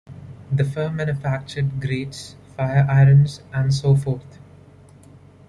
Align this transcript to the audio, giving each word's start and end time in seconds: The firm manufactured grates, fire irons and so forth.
The 0.51 0.63
firm 0.63 0.95
manufactured 0.95 1.79
grates, 1.79 2.35
fire 2.57 2.87
irons 2.89 3.41
and 3.53 3.71
so 3.71 3.95
forth. 3.95 4.39